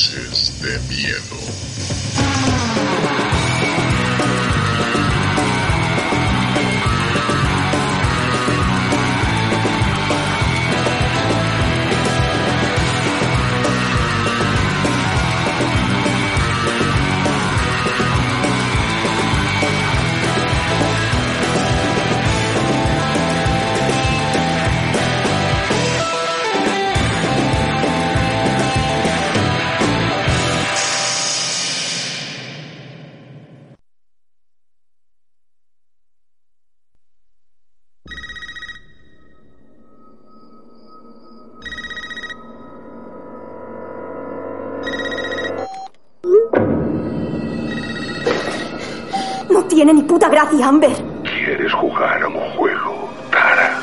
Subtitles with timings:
[0.00, 1.69] Noches de Miedo.
[49.80, 50.92] Tiene ni puta gracia, Amber.
[51.22, 53.80] ¿Quieres jugar a un juego, Tara?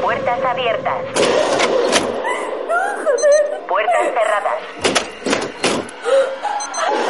[0.00, 1.04] Puertas abiertas.
[3.66, 4.60] Puertas cerradas.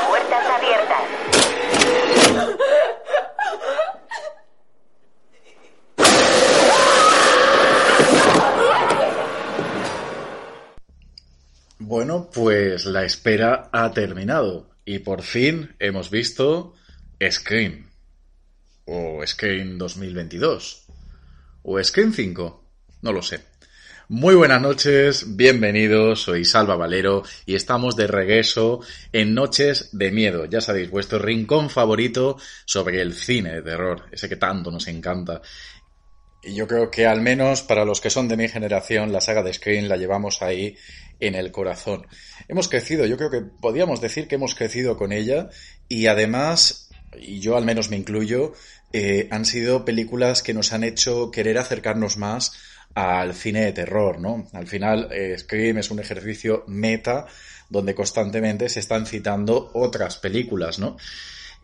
[0.08, 1.24] Puertas abiertas.
[12.22, 16.74] Pues la espera ha terminado y por fin hemos visto
[17.20, 17.90] Scream.
[18.84, 20.86] O Scream 2022.
[21.64, 22.64] O Scream 5.
[23.02, 23.40] No lo sé.
[24.08, 28.80] Muy buenas noches, bienvenidos, soy Salva Valero y estamos de regreso
[29.12, 34.28] en Noches de Miedo, ya sabéis, vuestro rincón favorito sobre el cine de terror, ese
[34.28, 35.40] que tanto nos encanta.
[36.46, 39.42] Y yo creo que al menos para los que son de mi generación, la saga
[39.42, 40.76] de Scream la llevamos ahí
[41.20, 42.06] en el corazón.
[42.48, 45.48] Hemos crecido, yo creo que podríamos decir que hemos crecido con ella
[45.88, 48.52] y además, y yo al menos me incluyo,
[48.92, 52.52] eh, han sido películas que nos han hecho querer acercarnos más
[52.94, 54.46] al cine de terror, ¿no?
[54.52, 57.26] Al final, eh, Scream es un ejercicio meta
[57.68, 60.96] donde constantemente se están citando otras películas, ¿no?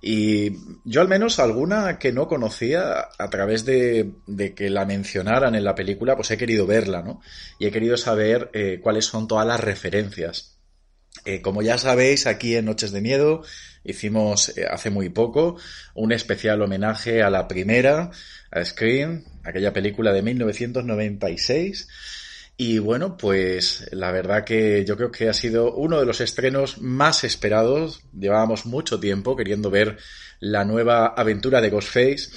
[0.03, 4.13] Y yo al menos alguna que no conocía a través de,
[4.57, 7.21] que la mencionaran en la película, pues he querido verla, ¿no?
[7.59, 10.59] Y he querido saber eh, cuáles son todas las referencias.
[11.25, 13.43] Eh, como ya sabéis, aquí en Noches de Miedo
[13.85, 15.57] hicimos eh, hace muy poco
[15.95, 18.11] un especial homenaje a la primera,
[18.51, 21.89] a Scream, aquella película de 1996.
[22.63, 26.79] Y bueno, pues la verdad que yo creo que ha sido uno de los estrenos
[26.83, 28.03] más esperados.
[28.13, 29.97] Llevábamos mucho tiempo queriendo ver
[30.41, 32.29] la nueva aventura de Ghostface.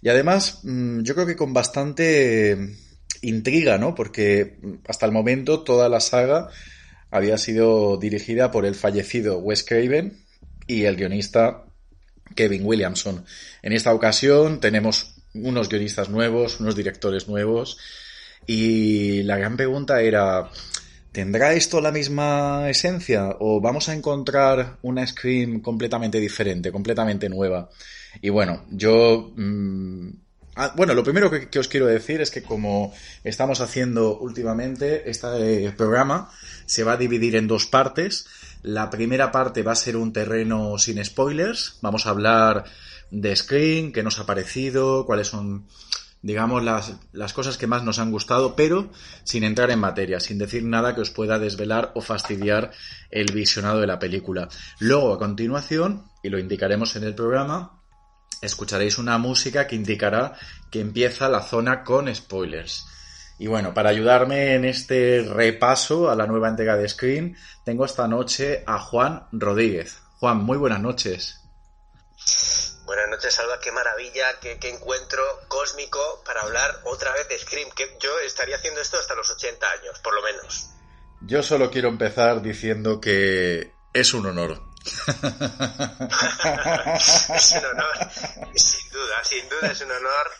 [0.00, 2.74] Y además, mm, yo creo que con bastante
[3.20, 3.94] intriga, ¿no?
[3.94, 4.56] Porque
[4.88, 6.48] hasta el momento toda la saga
[7.10, 10.24] había sido dirigida por el fallecido Wes Craven
[10.66, 11.66] y el guionista
[12.34, 13.26] Kevin Williamson.
[13.60, 17.76] En esta ocasión tenemos unos guionistas nuevos, unos directores nuevos.
[18.46, 20.50] Y la gran pregunta era,
[21.12, 27.70] ¿tendrá esto la misma esencia o vamos a encontrar una Scream completamente diferente, completamente nueva?
[28.20, 29.32] Y bueno, yo...
[29.36, 30.10] Mmm,
[30.56, 32.92] ah, bueno, lo primero que, que, os quiero decir es que como
[33.24, 36.30] estamos haciendo últimamente, este programa
[36.66, 38.26] se va a dividir en dos partes.
[38.62, 41.78] La primera parte va a ser un terreno sin spoilers.
[41.82, 42.64] Vamos a hablar
[43.10, 45.66] de Scream, qué nos ha parecido, cuáles son
[46.26, 48.90] digamos, las, las, cosas que más nos han gustado, pero
[49.22, 52.72] sin entrar en materia, sin decir nada que os pueda desvelar o fastidiar
[53.10, 54.48] el visionado de la película.
[54.80, 57.80] Luego, a continuación, y lo indicaremos en el programa,
[58.42, 60.34] escucharéis una música que indicará
[60.72, 62.84] que empieza la zona con spoilers.
[63.38, 68.08] Y bueno, para ayudarme en este repaso a la nueva entrega de Screen, tengo esta
[68.08, 70.02] noche a Juan Rodríguez.
[70.18, 71.45] Juan, muy buenas noches.
[73.16, 73.58] Noches, Salva.
[73.58, 77.70] Qué maravilla, qué, qué, encuentro cósmico para hablar otra vez de Scream.
[77.70, 80.68] Que yo estaría haciendo esto hasta los 80 años, por lo menos.
[81.22, 84.60] Yo solo quiero empezar diciendo que es un honor.
[87.34, 87.96] es un honor,
[88.54, 90.30] sin duda, sin duda es un honor.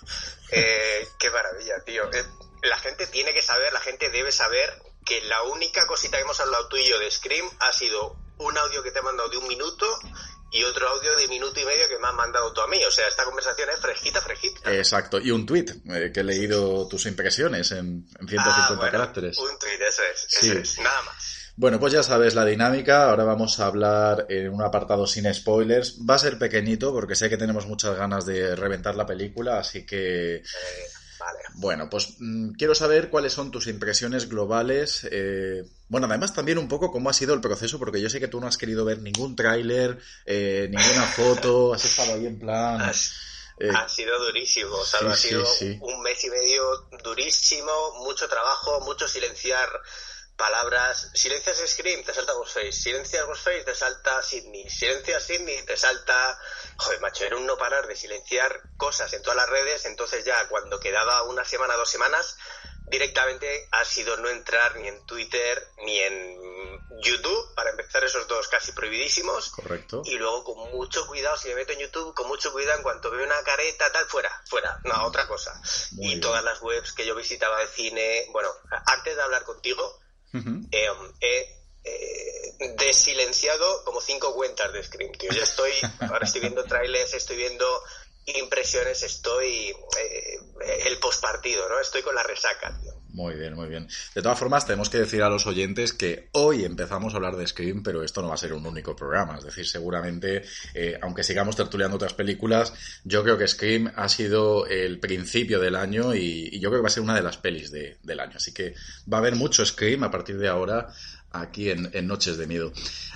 [0.50, 2.12] Eh, qué maravilla, tío.
[2.12, 2.26] Eh,
[2.60, 6.40] la gente tiene que saber, la gente debe saber que la única cosita que hemos
[6.40, 9.38] hablado tú y yo de Scream ha sido un audio que te he mandado de
[9.38, 9.86] un minuto
[10.52, 12.78] y otro audio de minuto y medio que me has mandado tú a mí.
[12.86, 14.72] O sea, esta conversación es fresquita, fresquita.
[14.72, 15.18] Exacto.
[15.20, 19.38] Y un tweet eh, que he leído tus impresiones en, en 150 ah, bueno, caracteres.
[19.38, 20.58] Un tweet, eso es, eso sí.
[20.58, 20.78] es.
[20.78, 21.36] Nada más.
[21.56, 23.08] Bueno, pues ya sabes la dinámica.
[23.08, 25.98] Ahora vamos a hablar en un apartado sin spoilers.
[26.08, 29.84] Va a ser pequeñito porque sé que tenemos muchas ganas de reventar la película, así
[29.86, 30.36] que...
[30.36, 30.42] Eh.
[31.58, 35.08] Bueno, pues mmm, quiero saber cuáles son tus impresiones globales.
[35.10, 38.28] Eh, bueno, además también un poco cómo ha sido el proceso, porque yo sé que
[38.28, 42.92] tú no has querido ver ningún tráiler, eh, ninguna foto, has estado ahí en plan...
[43.58, 45.78] Eh, ha sido durísimo, Salva, sí, ha sido sí, sí.
[45.80, 46.62] un mes y medio
[47.02, 47.72] durísimo,
[48.04, 49.66] mucho trabajo, mucho silenciar
[50.36, 51.10] palabras.
[51.14, 52.72] Silencias Scream, te salta Ghostface.
[52.72, 54.68] Silencias Ghostface, te salta Sydney.
[54.68, 56.38] Silencias Sydney, te salta...
[56.76, 60.46] Joder, macho, era un no parar de silenciar cosas en todas las redes, entonces ya
[60.48, 62.36] cuando quedaba una semana, dos semanas,
[62.88, 66.46] directamente ha sido no entrar ni en Twitter ni en
[67.00, 69.50] YouTube, para empezar esos dos casi prohibidísimos.
[69.50, 70.02] Correcto.
[70.04, 73.10] Y luego con mucho cuidado, si me meto en YouTube, con mucho cuidado, en cuanto
[73.10, 75.60] veo una careta, tal, fuera, fuera, no, otra cosa.
[75.92, 76.20] Muy y bien.
[76.20, 78.50] todas las webs que yo visitaba de cine, bueno,
[78.86, 80.00] antes de hablar contigo,
[80.38, 80.68] Ujú.
[80.70, 80.88] eh,
[81.20, 85.30] he eh, desilenciado como cinco cuentas de Scream, tío.
[85.32, 87.66] Yo estoy, ahora estoy viendo trailers, estoy viendo
[88.26, 90.38] impresiones, estoy eh,
[90.86, 91.78] el postpartido, ¿no?
[91.80, 92.95] Estoy con la resaca, tío.
[93.16, 93.88] Muy bien, muy bien.
[94.14, 97.46] De todas formas, tenemos que decir a los oyentes que hoy empezamos a hablar de
[97.46, 99.38] Scream, pero esto no va a ser un único programa.
[99.38, 100.42] Es decir, seguramente,
[100.74, 102.74] eh, aunque sigamos tertuleando otras películas,
[103.04, 106.88] yo creo que Scream ha sido el principio del año y, yo creo que va
[106.88, 108.34] a ser una de las pelis de- del año.
[108.36, 108.74] Así que
[109.10, 110.88] va a haber mucho Scream a partir de ahora
[111.30, 112.70] aquí en, en Noches de Miedo.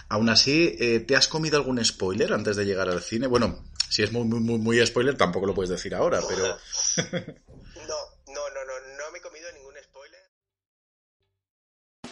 [0.08, 3.26] Aún así, eh, ¿te has comido algún spoiler antes de llegar al cine?
[3.26, 6.56] Bueno, si es muy, muy, muy, muy spoiler, tampoco lo puedes decir ahora, pero...
[7.76, 10.20] No, no, no, no, no me he comido ningún spoiler.